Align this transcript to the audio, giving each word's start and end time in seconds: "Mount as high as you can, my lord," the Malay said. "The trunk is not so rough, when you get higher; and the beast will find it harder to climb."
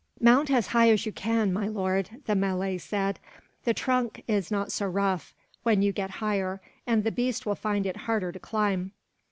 "Mount 0.19 0.49
as 0.49 0.65
high 0.65 0.89
as 0.89 1.05
you 1.05 1.11
can, 1.11 1.53
my 1.53 1.67
lord," 1.67 2.23
the 2.25 2.33
Malay 2.33 2.79
said. 2.79 3.19
"The 3.65 3.73
trunk 3.75 4.23
is 4.27 4.49
not 4.49 4.71
so 4.71 4.87
rough, 4.87 5.35
when 5.61 5.83
you 5.83 5.91
get 5.91 6.09
higher; 6.09 6.59
and 6.87 7.03
the 7.03 7.11
beast 7.11 7.45
will 7.45 7.53
find 7.53 7.85
it 7.85 7.97
harder 7.97 8.31
to 8.31 8.39
climb." 8.39 8.93